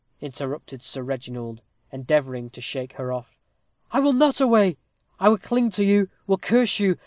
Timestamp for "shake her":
2.59-3.13